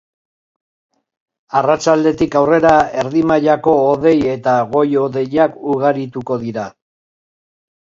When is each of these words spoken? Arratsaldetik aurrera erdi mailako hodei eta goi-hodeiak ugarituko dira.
Arratsaldetik 1.59 2.39
aurrera 2.41 2.73
erdi 3.03 3.23
mailako 3.35 3.77
hodei 3.85 4.17
eta 4.35 4.59
goi-hodeiak 4.75 5.65
ugarituko 5.79 6.45
dira. 6.49 6.71